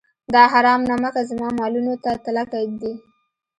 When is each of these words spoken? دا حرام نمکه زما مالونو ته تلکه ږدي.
دا 0.33 0.43
حرام 0.53 0.81
نمکه 0.89 1.21
زما 1.29 1.47
مالونو 1.59 1.93
ته 2.03 2.11
تلکه 2.25 2.59
ږدي. 2.69 2.93